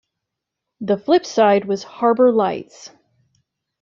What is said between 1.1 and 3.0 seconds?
side was "Harbor Lights".